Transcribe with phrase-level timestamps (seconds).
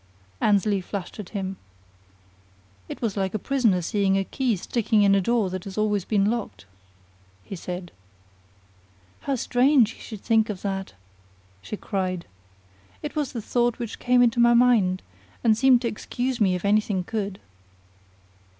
[0.41, 1.57] Annesley flashed at him.
[2.89, 6.05] "It was like a prisoner seeing a key sticking in a door that has always
[6.05, 6.65] been locked,"
[7.43, 7.91] he said.
[9.19, 10.95] "How strange you should think of that!"
[11.61, 12.25] she cried.
[13.03, 15.03] "It was the thought which came into my mind,
[15.43, 17.37] and seemed to excuse me if anything could."